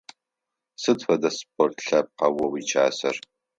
Сыд 0.81 0.99
фэдэ 1.05 1.29
спорт 1.37 1.77
лъэпкъа 1.85 2.27
о 2.43 2.47
уикӀасэр? 2.51 3.15